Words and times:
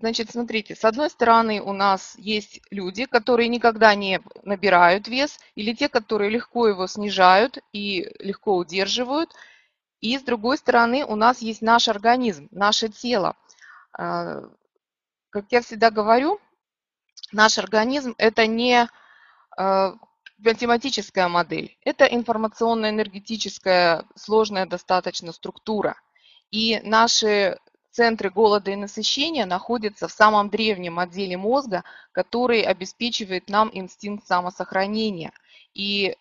Значит, 0.00 0.30
смотрите, 0.30 0.74
с 0.74 0.82
одной 0.86 1.10
стороны 1.10 1.60
у 1.60 1.74
нас 1.74 2.14
есть 2.16 2.62
люди, 2.70 3.04
которые 3.04 3.48
никогда 3.48 3.94
не 3.94 4.22
набирают 4.42 5.08
вес, 5.08 5.38
или 5.54 5.74
те, 5.74 5.90
которые 5.90 6.30
легко 6.30 6.66
его 6.66 6.86
снижают 6.86 7.58
и 7.74 8.10
легко 8.18 8.56
удерживают. 8.56 9.30
И 10.00 10.18
с 10.18 10.22
другой 10.22 10.56
стороны 10.56 11.04
у 11.04 11.16
нас 11.16 11.42
есть 11.42 11.60
наш 11.60 11.88
организм, 11.88 12.48
наше 12.50 12.88
тело. 12.88 13.36
А, 13.92 14.40
как 15.28 15.44
я 15.50 15.60
всегда 15.60 15.90
говорю, 15.90 16.40
наш 17.30 17.58
организм– 17.58 18.14
это 18.18 18.46
не 18.46 18.88
а, 19.58 19.96
математическая 20.38 21.28
модель, 21.28 21.76
это 21.84 22.06
информационно-энергетическая 22.06 24.06
сложная 24.16 24.64
достаточно 24.64 25.32
структура. 25.32 25.96
И 26.50 26.80
наши 26.84 27.58
центры 27.90 28.30
голода 28.30 28.70
и 28.70 28.76
насыщения 28.76 29.46
находятся 29.46 30.08
в 30.08 30.12
самом 30.12 30.50
древнем 30.50 30.98
отделе 30.98 31.36
мозга, 31.36 31.84
который 32.12 32.62
обеспечивает 32.62 33.48
нам 33.48 33.70
инстинкт 33.72 34.26
самосохранения. 34.26 35.32
И 35.74 36.16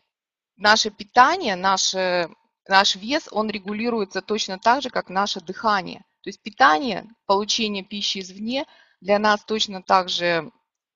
наше 0.57 0.89
питание, 0.89 1.55
наше, 1.55 2.29
наш 2.67 2.95
вес, 2.95 3.29
он 3.31 3.49
регулируется 3.49 4.21
точно 4.21 4.59
так 4.59 4.81
же, 4.81 4.89
как 4.89 5.09
наше 5.09 5.41
дыхание. 5.41 5.99
То 6.21 6.29
есть 6.29 6.41
питание, 6.41 7.07
получение 7.25 7.83
пищи 7.83 8.19
извне 8.19 8.65
для 8.99 9.19
нас 9.19 9.43
точно 9.45 9.81
так 9.81 10.09
же 10.09 10.51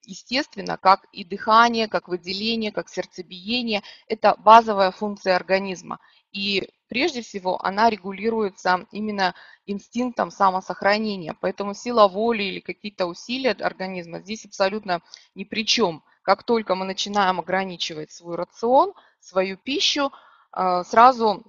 естественно, 0.05 0.77
как 0.77 1.05
и 1.11 1.23
дыхание, 1.23 1.87
как 1.87 2.07
выделение, 2.07 2.71
как 2.71 2.89
сердцебиение. 2.89 3.83
Это 4.07 4.35
базовая 4.37 4.91
функция 4.91 5.35
организма. 5.35 5.99
И 6.33 6.67
прежде 6.89 7.21
всего 7.21 7.63
она 7.63 7.89
регулируется 7.89 8.85
именно 8.91 9.35
инстинктом 9.65 10.31
самосохранения. 10.31 11.35
Поэтому 11.39 11.73
сила 11.73 12.07
воли 12.07 12.43
или 12.43 12.59
какие-то 12.59 13.05
усилия 13.05 13.51
организма 13.51 14.19
здесь 14.19 14.45
абсолютно 14.45 15.01
ни 15.35 15.43
при 15.43 15.65
чем. 15.65 16.03
Как 16.23 16.43
только 16.43 16.75
мы 16.75 16.85
начинаем 16.85 17.39
ограничивать 17.39 18.11
свой 18.11 18.35
рацион, 18.35 18.93
свою 19.19 19.57
пищу, 19.57 20.11
э, 20.55 20.83
сразу 20.85 21.43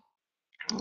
э, 0.70 0.74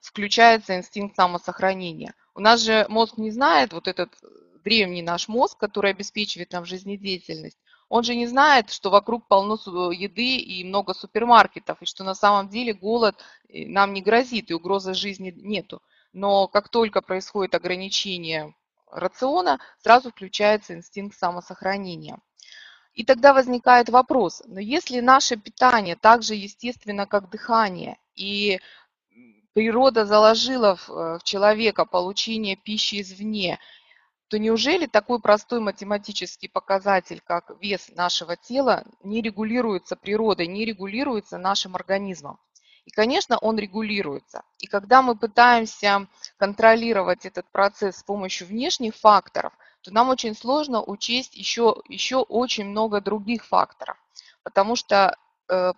включается 0.00 0.76
инстинкт 0.76 1.16
самосохранения. 1.16 2.14
У 2.34 2.40
нас 2.40 2.60
же 2.60 2.86
мозг 2.88 3.16
не 3.16 3.30
знает 3.30 3.72
вот 3.72 3.88
этот 3.88 4.14
древний 4.62 5.02
наш 5.02 5.28
мозг, 5.28 5.58
который 5.58 5.90
обеспечивает 5.90 6.52
нам 6.52 6.64
жизнедеятельность, 6.64 7.58
он 7.88 8.04
же 8.04 8.14
не 8.14 8.26
знает, 8.26 8.70
что 8.70 8.88
вокруг 8.88 9.28
полно 9.28 9.58
еды 9.92 10.36
и 10.36 10.64
много 10.64 10.94
супермаркетов, 10.94 11.82
и 11.82 11.84
что 11.86 12.04
на 12.04 12.14
самом 12.14 12.48
деле 12.48 12.72
голод 12.72 13.16
э, 13.48 13.66
нам 13.66 13.92
не 13.92 14.00
грозит, 14.00 14.50
и 14.50 14.54
угрозы 14.54 14.94
жизни 14.94 15.30
нету. 15.36 15.82
Но 16.14 16.48
как 16.48 16.70
только 16.70 17.02
происходит 17.02 17.54
ограничение 17.54 18.54
рациона, 18.90 19.58
сразу 19.82 20.10
включается 20.10 20.74
инстинкт 20.74 21.18
самосохранения. 21.18 22.18
И 22.94 23.04
тогда 23.04 23.34
возникает 23.34 23.90
вопрос, 23.90 24.42
но 24.46 24.60
если 24.60 25.00
наше 25.00 25.36
питание 25.36 25.96
так 25.96 26.22
же 26.22 26.34
естественно, 26.34 27.06
как 27.06 27.28
дыхание, 27.28 27.98
и 28.14 28.58
природа 29.52 30.06
заложила 30.06 30.76
в 30.76 30.90
э, 30.90 31.18
человека 31.24 31.84
получение 31.84 32.56
пищи 32.56 33.00
извне, 33.00 33.58
то 34.32 34.38
неужели 34.38 34.86
такой 34.86 35.20
простой 35.20 35.60
математический 35.60 36.48
показатель, 36.48 37.20
как 37.22 37.50
вес 37.60 37.90
нашего 37.94 38.34
тела, 38.34 38.82
не 39.04 39.20
регулируется 39.20 39.94
природой, 39.94 40.46
не 40.46 40.64
регулируется 40.64 41.36
нашим 41.36 41.76
организмом? 41.76 42.38
И, 42.86 42.90
конечно, 42.90 43.36
он 43.36 43.58
регулируется. 43.58 44.42
И 44.58 44.66
когда 44.66 45.02
мы 45.02 45.16
пытаемся 45.16 46.06
контролировать 46.38 47.26
этот 47.26 47.46
процесс 47.52 47.98
с 47.98 48.02
помощью 48.02 48.46
внешних 48.46 48.96
факторов, 48.96 49.52
то 49.82 49.92
нам 49.92 50.08
очень 50.08 50.34
сложно 50.34 50.82
учесть 50.82 51.36
еще, 51.36 51.82
еще 51.86 52.16
очень 52.16 52.64
много 52.64 53.02
других 53.02 53.44
факторов. 53.44 53.98
Потому 54.44 54.76
что 54.76 55.14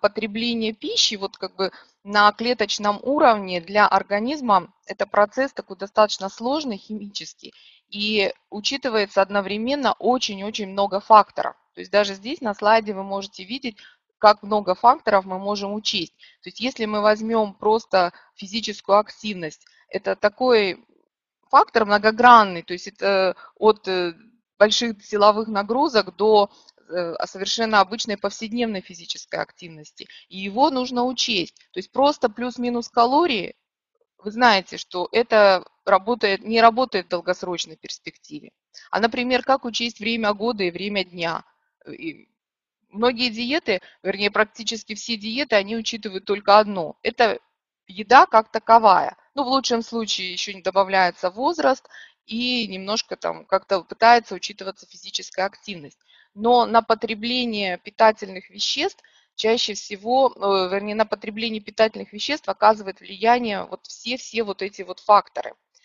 потребление 0.00 0.72
пищи 0.72 1.16
вот 1.16 1.36
как 1.36 1.56
бы 1.56 1.70
на 2.04 2.30
клеточном 2.32 3.00
уровне 3.02 3.60
для 3.60 3.88
организма 3.88 4.72
это 4.86 5.06
процесс 5.06 5.52
такой 5.52 5.76
достаточно 5.76 6.28
сложный, 6.28 6.76
химический 6.76 7.52
и 7.88 8.32
учитывается 8.50 9.22
одновременно 9.22 9.94
очень-очень 9.98 10.68
много 10.68 11.00
факторов. 11.00 11.54
То 11.74 11.80
есть 11.80 11.90
даже 11.90 12.14
здесь 12.14 12.40
на 12.40 12.54
слайде 12.54 12.92
вы 12.94 13.02
можете 13.02 13.44
видеть, 13.44 13.76
как 14.18 14.42
много 14.42 14.74
факторов 14.74 15.24
мы 15.24 15.38
можем 15.38 15.74
учесть. 15.74 16.14
То 16.42 16.48
есть 16.48 16.60
если 16.60 16.86
мы 16.86 17.00
возьмем 17.00 17.54
просто 17.54 18.12
физическую 18.34 18.98
активность, 18.98 19.66
это 19.88 20.16
такой 20.16 20.84
фактор 21.50 21.84
многогранный, 21.84 22.62
то 22.62 22.72
есть 22.72 22.88
это 22.88 23.36
от 23.56 23.86
э, 23.86 24.14
больших 24.58 25.04
силовых 25.04 25.48
нагрузок 25.48 26.16
до 26.16 26.50
э, 26.73 26.73
совершенно 27.24 27.80
обычной 27.80 28.16
повседневной 28.16 28.80
физической 28.80 29.40
активности. 29.40 30.08
И 30.28 30.38
его 30.38 30.70
нужно 30.70 31.04
учесть. 31.04 31.56
То 31.72 31.78
есть 31.78 31.92
просто 31.92 32.28
плюс-минус 32.28 32.88
калории 32.88 33.54
вы 34.24 34.30
знаете, 34.30 34.78
что 34.78 35.08
это 35.12 35.64
работает, 35.84 36.42
не 36.42 36.60
работает 36.60 37.06
в 37.06 37.10
долгосрочной 37.10 37.76
перспективе. 37.76 38.52
А, 38.90 39.00
например, 39.00 39.42
как 39.42 39.64
учесть 39.64 40.00
время 40.00 40.32
года 40.32 40.64
и 40.64 40.70
время 40.70 41.04
дня? 41.04 41.44
И 41.86 42.28
многие 42.88 43.28
диеты, 43.28 43.80
вернее, 44.02 44.30
практически 44.30 44.94
все 44.94 45.16
диеты, 45.16 45.56
они 45.56 45.76
учитывают 45.76 46.24
только 46.24 46.58
одно. 46.58 46.96
Это 47.02 47.38
еда 47.86 48.24
как 48.24 48.50
таковая. 48.50 49.16
Ну, 49.34 49.44
в 49.44 49.48
лучшем 49.48 49.82
случае 49.82 50.32
еще 50.32 50.54
не 50.54 50.62
добавляется 50.62 51.28
возраст 51.28 51.86
и 52.24 52.66
немножко 52.66 53.16
там 53.16 53.44
как-то 53.44 53.82
пытается 53.82 54.34
учитываться 54.34 54.86
физическая 54.86 55.44
активность. 55.44 55.98
Но 56.34 56.66
на 56.66 56.82
потребление 56.82 57.78
питательных 57.78 58.50
веществ– 58.50 59.02
чаще 59.34 59.74
всего, 59.74 60.32
э, 60.34 60.68
вернее, 60.72 60.94
на 60.94 61.06
потребление 61.06 61.60
питательных 61.60 62.12
веществ 62.12 62.48
оказывает 62.48 63.00
влияние 63.00 63.64
вот 63.64 63.86
все-все 63.86 64.42
вот 64.42 64.62
эти 64.62 64.82
вот 64.82 65.00
факторы. 65.00 65.54